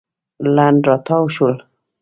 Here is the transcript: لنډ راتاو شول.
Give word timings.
لنډ 0.55 0.79
راتاو 0.89 1.25
شول. 1.35 1.55